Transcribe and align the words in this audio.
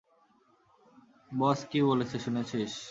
বস 1.31 1.59
কী 1.71 1.79
বলেছে 1.81 2.17
শুনেছিস? 2.19 2.73